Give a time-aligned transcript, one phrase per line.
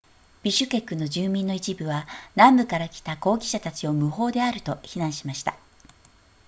[0.41, 5.55] ビシュケクの住民の一部は南部から来た抗議者たちを無法であると非難しました